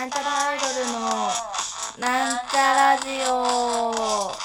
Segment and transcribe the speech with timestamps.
[0.00, 0.98] なんちゃらアイドルの
[1.98, 4.32] なんちゃラジオ。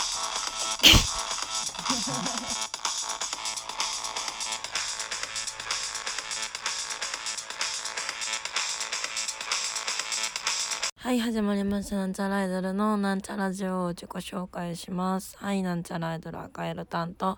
[10.98, 11.96] はい始まりました。
[11.98, 15.38] なんちゃらアイドルのなんちゃラジオを自己紹介します。
[15.38, 17.38] はいなんちゃらアイドル赤色担当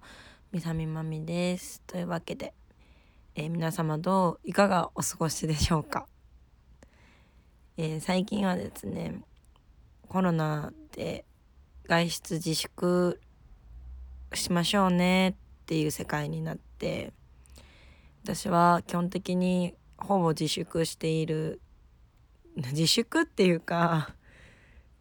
[0.52, 1.82] みさみまみです。
[1.86, 2.54] というわけで、
[3.36, 6.08] えー皆様どういかがお過ごしでしょうか？
[7.80, 9.22] えー最近はですね
[10.10, 11.26] コロナで
[11.88, 13.22] 外出自粛
[14.34, 15.34] しましょうねっ
[15.68, 17.14] ていう世界になって
[18.24, 21.62] 私は基本的にほぼ自粛している
[22.56, 24.16] 自粛っていうか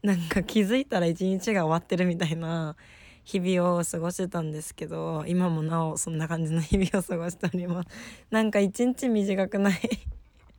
[0.02, 2.76] なんか気づいたら一日が終わってるみたいな
[3.24, 7.88] 日々を過ごしてたんですけど今もなおそんな感じの日々を過ごしております。
[8.30, 9.80] なんか一日短くない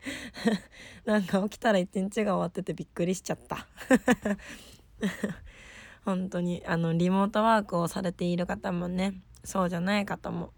[1.06, 3.67] なんか起きたら一日が終わっててびっくりしちゃった。
[6.06, 10.53] 本当にあのリモートワークをされている方もねそうじゃない方も、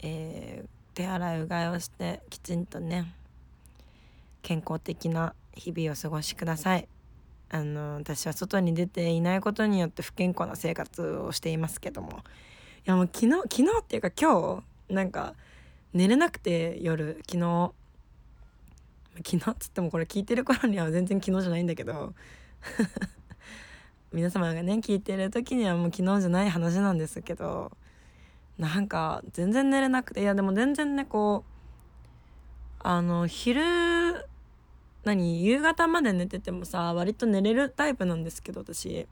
[0.00, 3.12] えー手洗いうがいをしてきちんとね
[4.42, 6.88] 健康的な日々を過ごしください。
[7.50, 12.20] あの私は外に出ていないことによって不健康な生活をしていますけども。
[12.86, 15.34] いやもう昨日昨日っていうか今日なんか
[15.92, 17.20] 寝れなくて夜。
[17.28, 17.72] 昨日
[19.18, 22.14] 昨日っつってもこれ聞いてる頃には全然昨日じゃないんだけど。
[24.12, 27.72] 皆様がね聞いてる時にはもう昨日じゃない話なんですけど。
[28.58, 34.24] なんか全然寝れなくていやでも全然ねこうあの昼
[35.02, 39.06] 何夕方まで寝ててもさ割と寝れるタイプなんですけど私。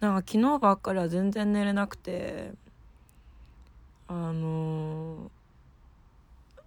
[0.00, 2.52] なんか昨日ばっかりは全然寝れなくて。
[4.06, 5.30] あの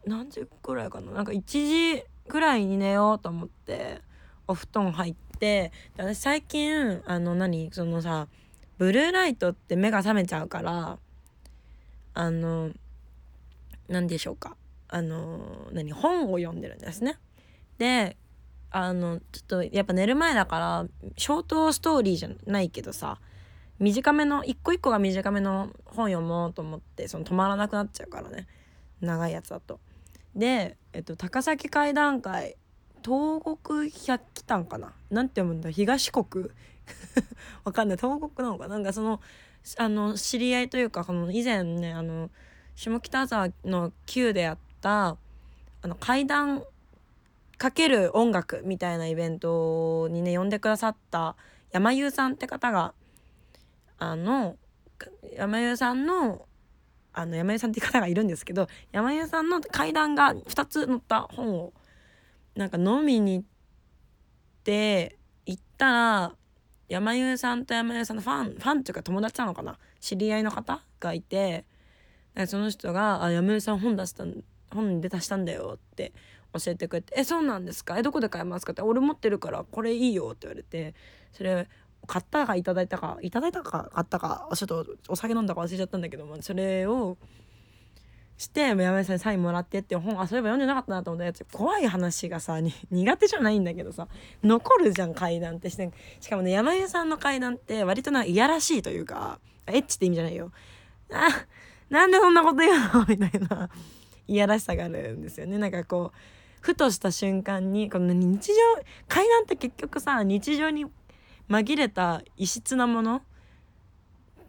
[0.06, 1.12] 何時ぐらいかな。
[1.12, 4.02] なんか1時ぐらいに寝ようと思って
[4.48, 8.28] お布団入ってで私最近あの何そのさ
[8.78, 10.98] ブルーライトって目が覚めちゃうから
[12.14, 12.72] あの
[13.88, 14.56] 何でしょうか
[14.90, 17.18] あの何本を読んでるんですね。
[17.78, 18.18] で
[18.72, 20.86] あのちょっとやっぱ寝る前だから
[21.18, 23.20] ショートストーリーじゃないけどさ
[23.80, 28.48] 短めの一個一個が短めの本読もうと思ってその止まらなくなっちゃうからね
[29.00, 29.80] 長いやつだと。
[30.38, 32.56] で、えっと、高崎会談会
[33.04, 34.94] 東国百鬼丹かな？
[35.10, 35.72] なんて読むんだ？
[35.72, 36.50] 東国？
[37.66, 37.98] わかんない。
[37.98, 38.78] 東国なのかな？
[38.78, 39.20] んかその
[39.78, 42.30] あの知り合いというかこの以前ねあの
[42.76, 45.18] 下北沢の Q でやった
[45.82, 46.64] あの階段
[47.58, 51.36] かける音楽みたいなイベントにね呼んでくださった
[51.72, 52.94] 山優さんって方が
[53.98, 54.56] あの
[55.36, 56.46] 山優さんの
[57.20, 61.74] あの山優さんっていう方がいるんですけど山優さんの階段が2つ載った本を
[62.56, 63.46] なんか飲みに行っ
[64.64, 66.36] て行ったら
[66.90, 69.78] 山優さんと山優さんのファンファンっていうか友達なのかな？
[70.00, 71.66] 知り合いの方がいて
[72.46, 74.24] その人が「あ山優さん本出した
[74.72, 76.14] 本に出たしたんだよ」って
[76.54, 77.98] 教えてくれて「えそうなんですか？
[77.98, 80.94] えどこで買えますか?」って「俺持ってるからこれいいよ」って言われて
[81.34, 81.68] それ
[82.06, 87.18] 買ったかいただいたかいただいたか買ったかちょっとお酒飲んだか忘れちゃったんだけど、まあ、それを
[88.38, 91.44] して山根さんにサインもらってって本あそういえば読んでなかったなと思ったやつ。
[91.52, 92.60] 怖い話がさ
[92.92, 94.08] 苦手じゃないんだけどさ
[94.44, 100.52] 残るじゃん階段ってしてしかもね山根さんの階段って割とないやらしいというかエッチって意味じゃないよ。
[101.12, 101.30] あ
[101.90, 103.06] なんでそんなこと言うの？
[103.08, 103.70] みたいな。
[104.28, 105.58] いやらしさがあるんですよね。
[105.58, 106.18] なんかこう
[106.62, 108.54] ふとした瞬間にこの日常
[109.08, 110.86] 階段って結局さ日常に
[111.50, 113.22] 紛れた異質なもの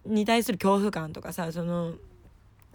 [0.05, 1.93] に対する恐怖感とかさその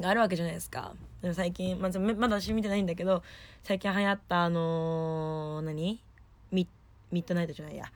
[0.02, 0.94] あるわけじゃないですか。
[1.22, 3.22] でも最近まずまだ私見てないんだけど
[3.62, 6.00] 最近流行ったあのー何？
[6.50, 6.68] ミ
[7.12, 7.90] ミッドナイトじゃないや。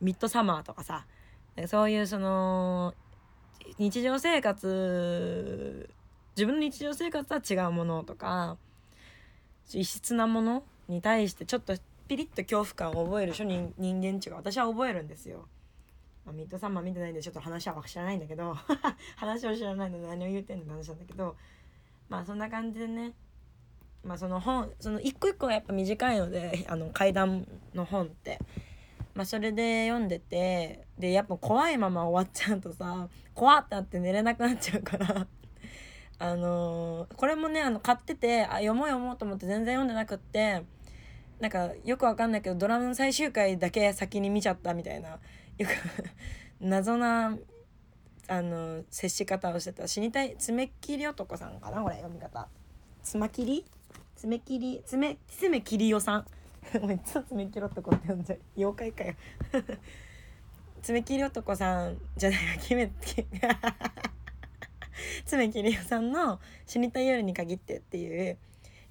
[0.00, 1.06] ミッドサマーとかさ。
[1.68, 2.94] そういうその
[3.78, 5.88] 日常生活
[6.36, 8.56] 自分の日常生活とは違うものとか
[9.72, 11.76] 異質なものに対してちょっと
[12.08, 15.48] ピリッと恐怖感を覚える人人人間値が私は覚えるんですよ。
[16.24, 18.54] まあ、ミッドサンマー見てないんでちょっと話は知らないんだけど
[19.16, 21.36] 話を知らないので何を言うてんのって話なんだけど
[22.08, 23.12] まあそんな感じでね
[24.02, 28.38] まあその本その一個一個がやっぱ短いのであの階段の本って。
[29.14, 35.26] まあそれで読んでてでやっぱ怖いまま終わっちゃうとさ怖ってなって寝れなくなっちゃうから
[36.18, 40.64] あのーこれもねあの買っててあ読もう読もうと思って全然読んでなくって
[41.44, 45.18] なんかよくわかんないけどドラマの最終回だけ先に見ちゃったみたいなよ
[45.58, 45.68] く
[46.58, 47.36] 謎な
[48.28, 52.48] あの接し方をしてた死にたい爪切り男さんかなこれ読み方。
[53.02, 53.64] 爪切り？
[54.16, 54.82] 爪切り？
[54.86, 56.26] 爪爪切りよさん。
[56.80, 58.40] もういつも爪切り男 って呼んじゃう。
[58.56, 59.14] 妖怪かよ。
[60.80, 62.90] 爪切り男さんじゃない決め
[65.26, 68.38] 爪切りさんの「死にたい夜に限って」っていう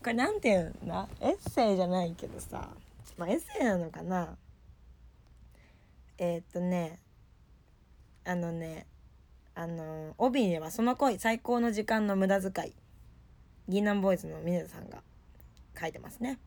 [0.03, 2.69] これなんていうんだエッセイじゃないけどさ。
[3.17, 4.35] まあエッセイなのかな？
[6.17, 7.00] えー、っとね。
[8.25, 8.85] あのね。
[9.55, 12.73] あの帯には「その恋最高の時間の無駄遣い」
[13.69, 15.03] 銀杏ボーイズの峰田さんが
[15.79, 16.39] 書いてますね。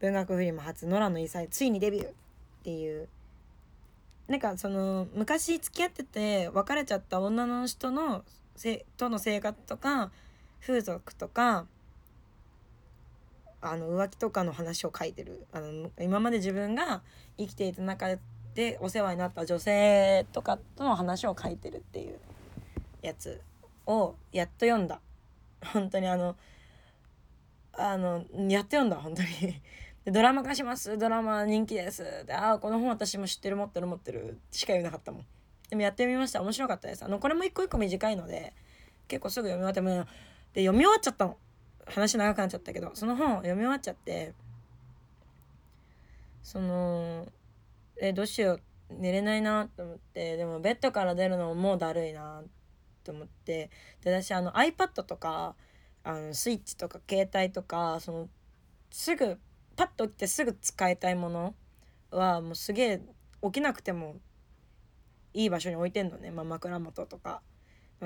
[0.00, 2.12] 文学フリマ初野良の異彩ついにデビューっ
[2.64, 3.08] ていう。
[4.26, 8.24] なんかその昔付き合ってて別れちゃった女の人の
[8.56, 10.10] せとの生活とか
[10.60, 11.66] 風俗とか
[13.62, 15.46] あの浮気とかの話を書いてる。
[15.52, 17.02] あの今まで自分が
[17.38, 18.08] 生きていた中
[18.54, 22.18] でお世話になった女性とかとの話を書いてるっていう
[23.00, 23.40] やつ
[23.86, 25.00] をやっと読んだ。
[25.64, 26.36] 本当にあの
[27.74, 29.28] あのやっと読んだ本当に。
[30.04, 30.98] でドラマ化します。
[30.98, 32.02] ドラマ人気です。
[32.26, 35.26] でああこの本私も知ってる持ってる持ってるしか言えなかったもん。
[35.70, 36.42] でもやってみました。
[36.42, 37.04] 面白かったです。
[37.04, 38.52] あのこれも一個一個短いので
[39.06, 40.06] 結構すぐ読み終わっても
[40.52, 41.36] で読み終わっちゃったの。
[41.86, 44.34] 話長くなっちゃったけどその本を読み終わっちゃって
[46.42, 47.26] その
[48.00, 52.42] えどうしよう寝れないなと思ってでもベッドから出るのももうだるいな
[53.04, 53.70] と思って
[54.02, 55.54] で私あの iPad とか
[56.04, 58.28] あのスイッチとか携帯とかその
[58.90, 59.38] すぐ
[59.76, 61.54] パッと起きてすぐ使いたいもの
[62.10, 63.00] はもうすげえ
[63.42, 64.16] 起きなくても
[65.34, 67.40] いい場所に置いてんのね、まあ、枕元とか。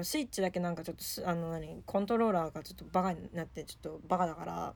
[0.04, 4.75] スイッチだけなんかちょっとあの何コントローラーがちょっとバカになってちょっとバカだから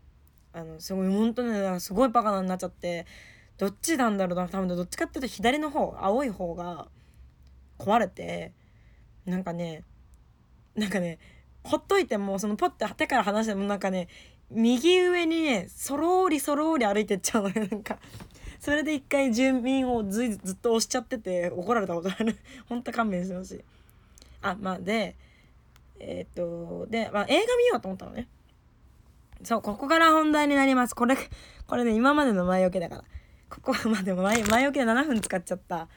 [0.52, 3.06] あのすごい本当にすごいバカなになっちゃって
[3.58, 6.88] どっちなんだろうな多分どっちかっていうと左の方青い方が
[7.78, 8.52] 壊れて
[9.26, 9.84] なんかね
[10.74, 11.18] なんかね
[11.62, 14.08] ほっといてもそのポッて手から離してもなんかね
[14.50, 17.98] 右上にねそろーりそろーり歩いてっちゃうのよ なんか。
[18.58, 22.36] それで一回住民をずずっと押しちゃってて怒られたことある。
[22.68, 23.64] ほんと勘弁してほしい。
[24.42, 25.16] あまあで
[25.98, 28.28] えー、っとで、まあ、映画見ようと思ったのね。
[29.42, 30.94] そうここから本題になります。
[30.94, 31.16] これ
[31.66, 33.04] これね今までの前置きだから。
[33.48, 35.88] ここまでも前前置きで7分使っちゃった。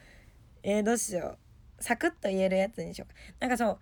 [0.64, 1.38] えー、どうしよ
[1.80, 1.84] う。
[1.84, 3.16] サクッと言えるやつにしようか。
[3.40, 3.80] なんかそう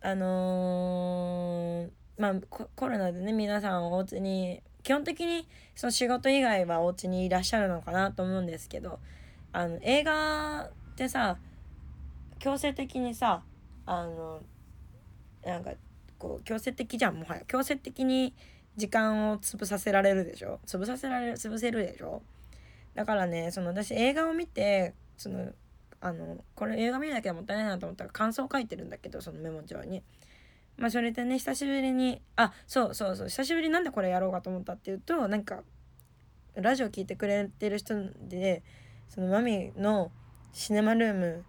[0.00, 2.34] あのー、まあ
[2.74, 9.00] コロナでね皆さんお家に基本的にその仕事以外はお家にいらっしゃるのかなと思うんですけど
[9.52, 11.38] あの映画ってさ
[12.38, 13.42] 強制的にさ
[13.86, 14.40] あの
[15.44, 15.72] なんか
[16.18, 17.42] こう強制的じゃんもはや。
[17.46, 18.34] 強制的に
[18.76, 20.60] 時間を潰させられるでしょ？
[20.66, 22.22] 潰させられる潰せるでしょ？
[22.94, 25.52] だからねその私映画を見てその
[26.00, 30.02] あのこれ映画見なきゃもったいないなと思ったら感想を書いてるんだけどそのメモ帳に。
[30.76, 35.62] まあそれでね久しぶりにあそうそうそう久しぶりになんでこれやろうかと思ったっていうとなんか
[36.54, 37.94] ラジオ聞いてくれてる人
[38.28, 38.62] で
[39.08, 40.10] そのマミの
[40.52, 41.44] シネマルーム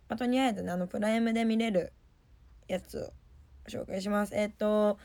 [0.08, 1.92] まあ、とりあえずねあのプライムで見れる
[2.68, 3.14] やつを
[3.70, 4.36] 紹介します。
[4.36, 4.98] えっ、ー、と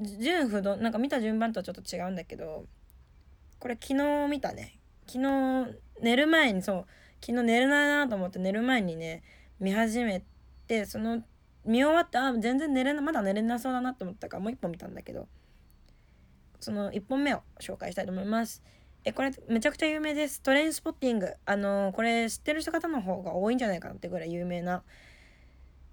[0.00, 2.64] 順不動なんか見た順番とはちょっと違うんだけど
[3.58, 4.78] これ昨日見たね。
[5.06, 6.86] 昨日寝る前にそう
[7.20, 9.22] 昨日寝れないなと思って寝る前にね
[9.58, 10.22] 見始め
[10.66, 11.22] てその
[11.64, 15.28] 見終わってあ全然寝れなまだ寝れなそうだなと思ったからもう一本見たんだけど
[16.60, 18.62] その1本目を紹介したいと思います。
[19.02, 20.42] えこれめちゃくちゃ有名です。
[20.42, 21.32] トレインスポッティング。
[21.46, 24.82] あのー、これ知ってる人方の方が多いんじゃないかなってぐらい有名な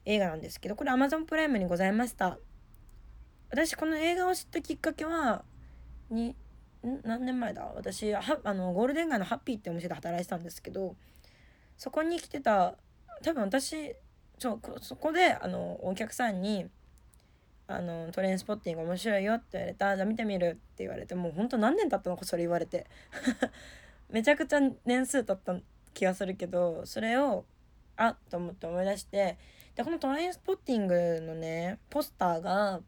[0.07, 2.37] 映画なんですけどこれ Amazon プライムにございました。
[3.49, 5.43] 私この映画を知ったきっかけは
[6.09, 6.35] に
[7.03, 7.71] 何年前だ？
[7.75, 10.95] 私はあのゴールデン街のハッピーってお店で働いてたんですけど
[11.77, 12.75] そこに来てた
[13.21, 13.95] 多分私
[14.39, 16.67] そうそこであのお客さんに
[17.67, 22.87] あのトレインスポッティング面白いよって言われたじゃあ見てみるって言われてもうほんと何年経ったのかそれ言われて。
[24.09, 25.61] めちゃくちゃ年数経った
[25.93, 27.45] 気がするけどそれを
[27.97, 29.37] あっと思って思い出して
[29.77, 32.81] でこのトレインスポッティングのねポスターが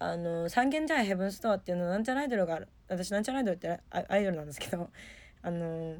[0.00, 2.68] あの三軒茶屋ヘブンストアっていうのなんちゃらアイドルがある。
[2.88, 4.90] 私なんちゃらアイドルってアイドルなんですけど
[5.42, 5.94] あの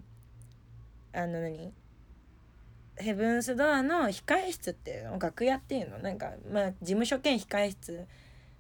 [1.12, 1.72] あの何？
[2.96, 8.06] ヘブンスドアの控室っていうの楽屋っていうのなんかまあ事務所兼控室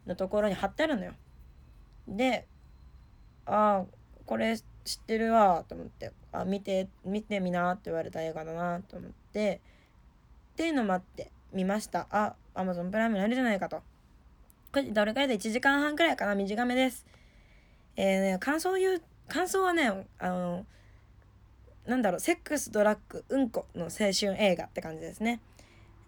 [0.06, 1.14] のところに貼ってあるのよ。
[2.06, 2.46] で
[3.44, 3.84] ああ
[4.24, 9.60] これ知ってるわと思ってあ見て見てみなって言われた映画だなと思って
[10.52, 11.32] っていうのもあって。
[11.56, 12.06] 見ました。
[12.10, 13.78] あアマゾンプライムにあるじゃないかと。
[13.78, 13.82] こ
[14.74, 16.34] れどれくらいで1時間半くらいかな？
[16.34, 17.06] 短めです。
[17.96, 20.66] えー、ね感想言う感想はねあの
[21.86, 25.40] なんだろうセックスドラッグうんこの青春映画って感じですね。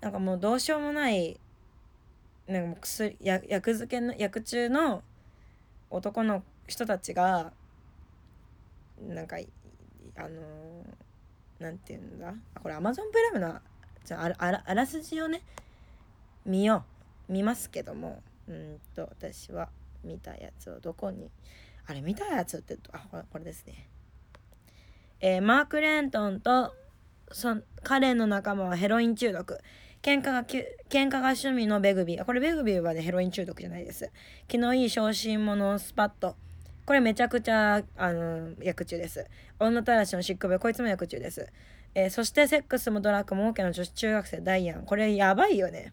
[0.02, 1.40] なんかもうどうしようもない
[2.46, 5.02] なんかもう薬薬漬けの薬中の
[5.90, 7.52] 男の人たちが
[9.00, 9.36] なんか
[10.16, 12.34] あのー、なんていうんだ？
[12.62, 13.58] これアマゾンプライムの
[14.08, 15.42] じゃああらあらすじをね
[16.46, 16.84] 見よ
[17.28, 19.68] う見ますけどもうんと私は
[20.02, 21.30] 見たやつをどこに
[21.86, 23.86] あれ見たやつってあこれですね。
[25.20, 26.74] えー、マーク・レントンと
[27.30, 29.58] そ彼の仲間はヘロイン中毒。
[30.00, 30.64] 喧嘩が喧
[31.08, 32.24] 嘩が趣味のベグビー。
[32.24, 34.10] これベグビーはねヘロイン中毒じゃないです。
[34.46, 36.36] 気のいい小心者スパット
[36.86, 39.26] これめちゃくちゃあの薬中です。
[39.58, 41.52] 女たらしの執行部こいつも薬中です、
[41.94, 44.82] えー、そしてセックスもドラッグも OK の女子中学生ダイアン。
[44.82, 45.92] これやばいよね。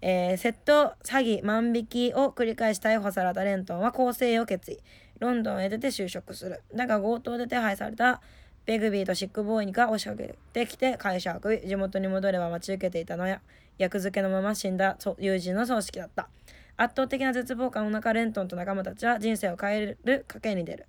[0.00, 4.78] えー、窃盗詐欺万引きを繰り返し逮捕されたレントンは更生を決意。
[5.20, 6.62] ロンドンへ出て就職する。
[6.74, 8.20] だが強盗で手配された
[8.66, 13.40] ベグビーとシックボーイが押しかけてきて会社を食い地元に戻れば待ち受けていたのや
[13.78, 16.28] 役付けのまま死んだ友人の葬式だった。
[16.76, 20.86] 圧倒的な絶望感の中レントンと仲間たちは人生を変える賭けに出る。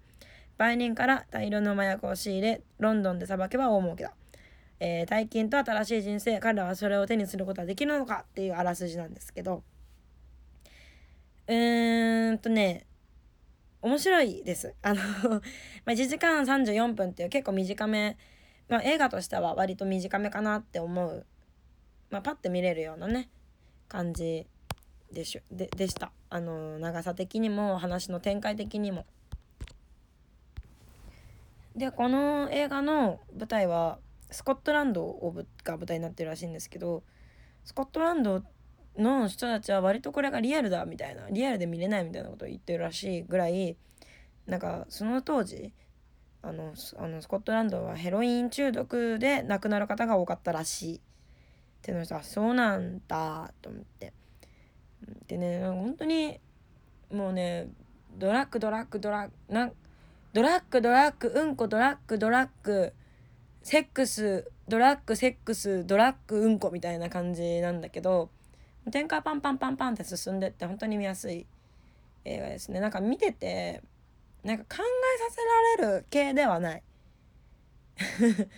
[0.57, 4.13] 売人から大量の麻薬を仕入れロンドンで裁けば大儲けだ、
[4.79, 9.63] えー、大金と新しい人生彼らはそれを手にすることはできるのかっていうあらすじなんですけど
[11.47, 12.85] うーんとね
[13.83, 14.73] 面白いです。
[14.81, 15.01] あの
[15.83, 18.17] ま1時間34分っていう結構短め、
[18.69, 21.25] まあ、映画としては割と短めかなって思う、
[22.09, 23.29] まあ、パッて見れるようなね
[23.89, 24.47] 感じ
[25.11, 26.13] でしででした。
[26.29, 29.05] あの長さ的にも話の展開的にも。
[31.75, 33.99] でこの映画の舞台は
[34.29, 37.03] スコットランドをが舞台になってるらしいんですけど
[37.63, 38.43] スコットランド
[38.97, 43.77] の人たちは割とこれがリアルだみたいなリアルで見れないみたいなことを言ってるらしいぐらい
[44.45, 45.73] なんかその当時
[46.41, 50.99] あのあのスコットランドはヘロイン中毒で亡くなる方が多かったらしいっ
[51.81, 54.13] ていうのさそうなんだと思って。
[55.27, 56.39] でね本当に
[57.11, 57.67] もうね
[58.15, 59.75] ドラッグドラッグドラッグ
[60.33, 62.91] ドラッグドラッグうんこドラッグドラッグ
[63.61, 68.31] セックスドラッグセックスドラッグうんこみたいな感じなんだけど
[68.91, 71.45] 展開パンパンパンパンって進んでって本当に見やすい
[72.25, 72.79] 映画ですね。
[72.79, 73.81] なんか見てて
[74.43, 75.35] なんか考えさ
[75.77, 76.83] せられる系ではない。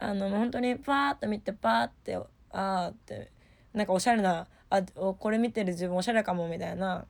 [0.00, 2.16] あの本当にパーッと見てパーって
[2.50, 3.30] あーって
[3.72, 7.06] なんかおしゃれなあこれ見てる自分おしゃれかもみたいな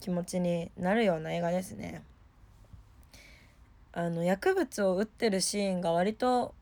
[0.00, 2.02] 気持ちになるような映画ですね。
[3.92, 6.54] あの薬物を打ってるシーンが割と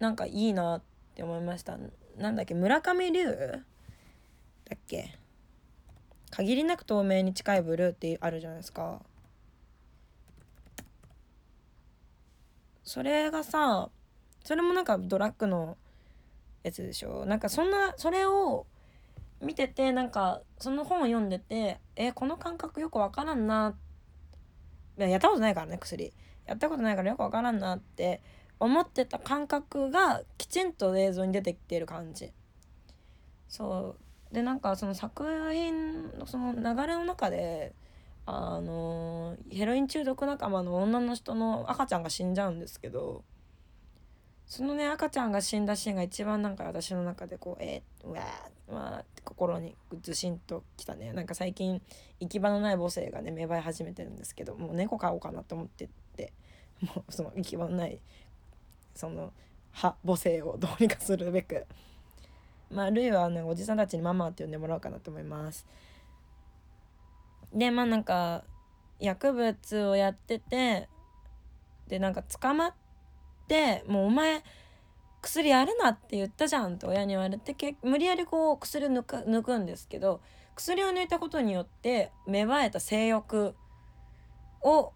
[0.00, 0.82] なんかいいなっ
[1.14, 1.78] て思いました。
[2.18, 5.18] なんだっけ村上龍だっけ？
[6.30, 9.00] 限りなく透明に近いブルーってあるじゃないですか。
[12.82, 13.88] それがさ
[14.44, 15.76] それもなんかドラッグの
[16.62, 17.24] やつでしょ？
[17.26, 18.66] なんかそんなそれを
[19.40, 23.83] 見ててなんかその本を読んでてえこの感覚よくわからんなって
[24.96, 26.12] やったことないからね薬。
[26.46, 28.20] やったことないからよくわからんなって
[28.60, 32.32] 思ってた感覚がきちんと映像に出てきてる感じ。
[33.48, 34.34] そう。
[34.34, 37.74] でなんかその作品のその流れの中で
[38.26, 43.22] あのヘロイン中毒仲間の女の人の赤ちゃんが死んじゃうんですけど
[44.46, 51.12] そのね赤ちゃんが死んだシーンが一番なんか私の中でこうえー、うわーわーって心にずしんときたね。
[51.12, 51.82] なんか最近
[52.20, 56.32] 行き場のない母性がね芽生え始めてるんですけどもう猫飼おうかなと思ってって
[56.80, 57.98] もうその行き場のない
[58.94, 59.32] その
[59.72, 61.66] 母母性をどうにかするべく。
[62.70, 65.66] まあルイはねおじさんたちにママって呼んでもらおうかなと思います。
[67.52, 68.44] でまあなんか
[68.98, 70.88] 薬物をやってて
[71.88, 72.83] でなんか捕まって
[73.86, 74.42] もうお前
[75.22, 80.20] 薬やるなって言ったじゃんって親に言われてけ無理やりこう薬抜く抜くんですけど
[80.54, 83.54] 薬を抜いたことによって芽生えた性欲
[84.62, 84.92] を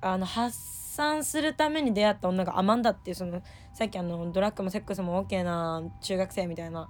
[0.00, 0.56] あの発
[0.94, 3.42] 散するために出会った女がアマンダっていうその
[3.74, 6.88] さっきあのドラッグもセックスも OK な中学生みたいな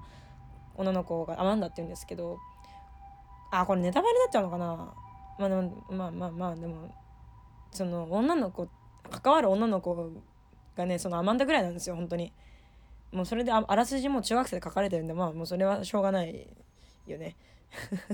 [0.77, 2.39] 女の子がアマンダって言うんですけど
[3.50, 4.95] あこれネタバレになっちゃうのかな。
[5.39, 6.95] まあまあまあまあでも
[7.73, 8.69] その女の子
[9.11, 10.23] 関わる女の子
[10.76, 12.33] がねそのアマンダぐらいなんですよ本当に。
[13.12, 16.49] もうそれであらすじも中学生で書かれてるんでまあもうそれはしょうがない
[17.07, 17.37] よね。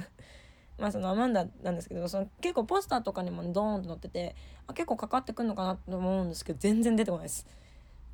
[0.79, 4.35] まあそのアマンダなんですけどその結構ポスターとかにもドーンと載ってて
[4.67, 7.47] あ結構かかってくんのかなと思うんですけど全然出てこないです。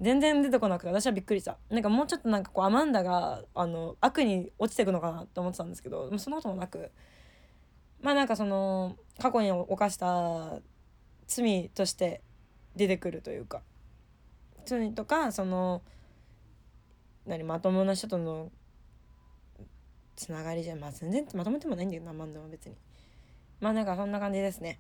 [0.01, 1.59] 全然出てこなくて私はびっくりした。
[1.71, 6.91] なんかもうちょっとなんかこうアマンダがあの悪に落ちていくのかなと思ってたんですけどそんなこともなく。
[8.01, 10.59] まあなんかその過去に犯した
[11.29, 12.21] 罪として
[12.77, 13.63] 出てくるというか。
[14.65, 15.83] 罪とかその
[17.27, 18.51] 何まともな人との
[20.17, 22.77] つながりじゃまあ全然まとめてもないんだけどなマンダは別に。
[23.61, 24.79] まあなんかそんな感じですね。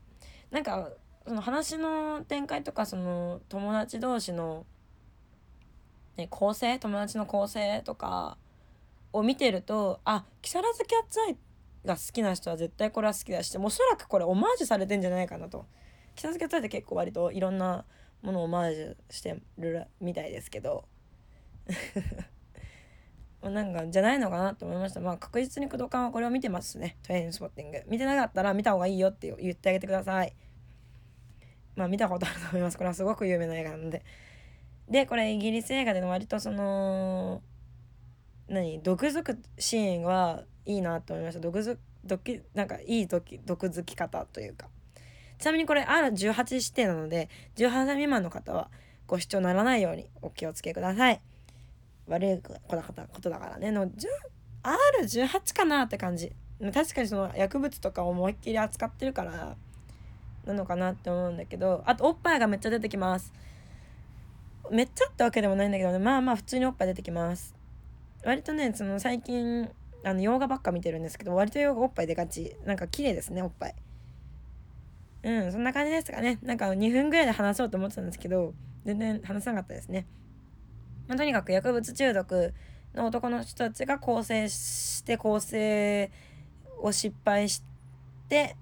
[0.51, 0.91] なんか
[1.27, 4.67] その話の展開とかその友達同士の、
[6.17, 8.37] ね、構成友達の構成とか
[9.13, 11.37] を見てるとあ木更津キャッツアイ
[11.85, 15.67] が好きな人は絶対これは好きだしおそらくこれオマージュされてんじゃないかなと。
[16.15, 17.85] 木更津キャッツアイって結構割といろんな
[18.23, 20.85] ものをオマージュしてるみたいですけど。
[23.43, 25.01] なんかじゃないのかなと思いました。
[25.01, 26.97] まあ確実に工藤館はこれを見てますね。
[27.03, 27.83] トレインスポッティング。
[27.89, 30.37] 見てなかったら見た方がいいよって言ってあげてください。
[31.75, 32.77] まあ見たことあると思います。
[32.77, 34.05] これはすごく有名な映画なので。
[34.89, 37.43] でこれイギリス映画での割とその
[38.47, 38.81] 何？
[38.83, 41.41] 毒づくシーンはいいなと思いました。
[41.41, 44.69] 毒づ毒なんかいい毒毒づき方というか。
[45.43, 48.69] ちなみにこれ R18 指定なので18歳未満の方は
[49.09, 51.21] ご視聴ならないようにお気をつけください。
[52.07, 53.73] 悪いことだからね。
[53.73, 53.91] の
[54.63, 56.33] R18 かなって感じ。
[56.73, 59.57] 確かにその薬物とか思いっきり扱ってるから
[60.47, 63.33] なのかなって思うんだけどあとおっぱいがめっちゃ出てきます。
[64.71, 65.99] めっちゃってわけでもないんだけどね。
[65.99, 67.57] まあまあ普通におっぱい出てきます。
[68.25, 69.69] 割とねその最近
[70.05, 72.55] あの洋画ばっか見てるんですけど割と洋画おっぱいでかち。
[72.65, 73.75] なんか綺麗ですねおっぱい。
[75.25, 76.39] うんそんな感じですかね。
[76.43, 80.07] なんか2分ぐらいで話そうと思ってたんですけど全然話さなかったですね。
[81.07, 82.55] まあ、とにかく薬物中毒
[82.95, 86.11] の男の人たちが更生して更生
[86.81, 87.63] を失敗し
[88.29, 88.57] て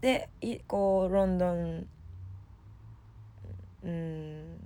[0.00, 0.28] で
[0.66, 1.86] こうロンドン
[3.84, 4.56] うん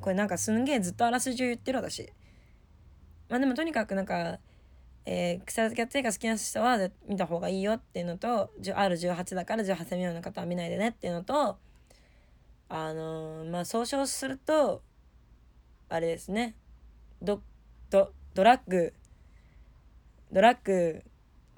[0.00, 2.12] これなんかすんげえずっとあらすじ言ってる私。
[3.28, 4.38] まあでもとにかくなんか
[5.04, 11.58] えー、草津キャッツ映画好きな人は見た方がいいよっていうのと R18 だから18歳未満の方は見ないでねっていうのと
[12.68, 14.82] あのー、まあ総称すると
[15.88, 16.54] あれですね。
[17.20, 17.42] ド
[17.90, 18.94] ドドラッグ
[20.32, 21.02] ドラッグ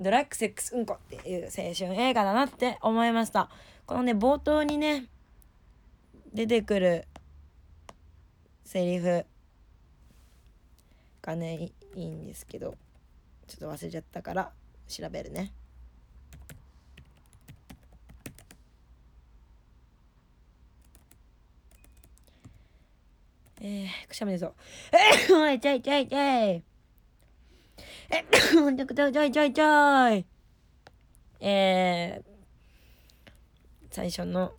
[0.00, 3.48] ドラッグセックスうんこっていう青春映画だなって思いました。
[3.87, 5.07] このね冒頭にね
[6.33, 7.07] 出てくる
[8.64, 9.24] セリフ
[11.22, 12.74] がねいいんですけど。
[13.46, 14.52] ちょっと忘れちゃったから
[14.88, 15.52] 調べるね
[23.66, 24.54] えー、くしゃみでそう。
[24.92, 26.20] えおい、ちょいちょいちょい。
[26.20, 26.62] え、
[28.30, 30.26] ちょいちょいちょいちょいちょい。
[31.40, 34.52] えー、最初の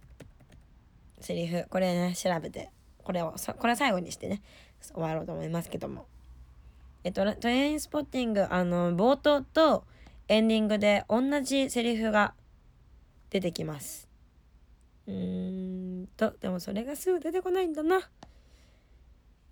[1.19, 2.71] セリフ、これね、調べて、
[3.03, 4.41] これを、これは最後にしてね、
[4.81, 6.07] 終わろうと思いますけども。
[7.05, 9.85] えっと、トレインスポッティング、あの、冒頭と
[10.27, 12.33] エンディングで同じセリフが
[13.29, 14.09] 出てきます。
[15.05, 18.09] うーんと、でもそれがすぐ出てこないんだな。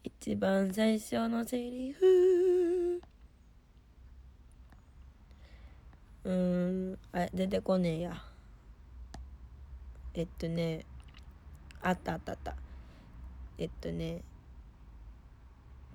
[0.03, 2.99] 一番最初のセリフ
[6.23, 8.23] うーんあれ出てこねえや
[10.15, 10.85] えっとね
[11.83, 12.55] あったあったあった
[13.59, 14.23] えっとね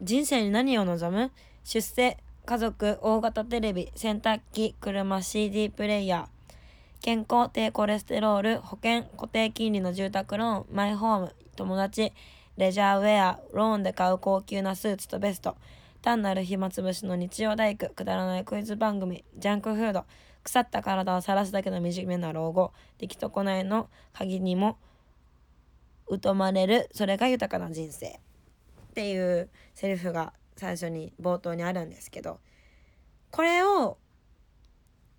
[0.01, 1.33] 人生に何を望む？
[1.65, 6.55] 出世家族大型テレビ洗濯機車 CD プレイヤー。
[7.03, 12.13] 健康低コレステロール保険固定金利の住宅ローンマイホーム友達
[12.57, 15.57] レジャーウェア、ローンで買う高級なスーツとベスト、
[16.01, 20.05] 単なる暇つぶしの日曜大工、くだらないクイズ番組、ジャンクフード、
[20.45, 24.79] 腐った体を晒すだけの惨めな老後、出来損ないの鍵にも
[26.23, 28.21] 疎まれる、それが豊かな人生。
[28.99, 32.41] っていうセリフが最初に冒頭にあるんですけど、
[33.31, 33.97] これを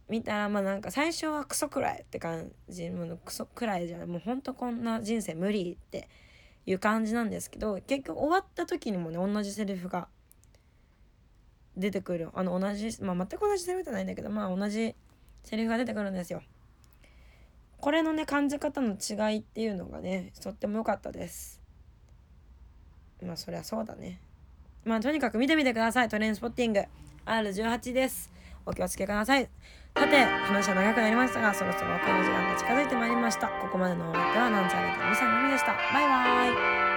[0.10, 6.10] 見たらまあなんか最初はクソくらいって感じもうクソくらいじゃないもうほんとこんな人生無理って
[6.66, 10.10] いう感じなんですけど結局終わった時にもね同じセリフが
[11.78, 14.94] 出てくるあの同じまあ全く同じセリフじゃないんだけどまあ同じ
[15.46, 16.42] セリフが出てくるんですよ。
[17.78, 21.59] これのね感じ方の違いっていうのがねとっても良かったです。
[23.26, 24.20] まあそりゃそうだね。
[24.86, 26.84] まあとにかく見てみてくださいトレインスポッティング
[27.26, 28.32] R18 です。
[28.66, 29.50] お気をつけください。
[29.96, 33.48] さて、話は長くなりましたが、そろそろお別れの時間が近づいてまいりました。
[33.48, 35.74] ここまでのお相手は、なんちゃらとみさんのみでした。
[35.74, 36.89] バイバーイ。